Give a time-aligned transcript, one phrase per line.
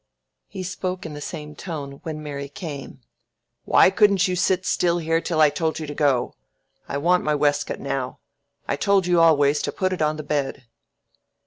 [0.47, 3.01] He spoke in the same tone when Mary came.
[3.65, 6.33] "Why couldn't you sit still here till I told you to go?
[6.89, 8.17] I want my waistcoat now.
[8.67, 10.65] I told you always to put it on the bed."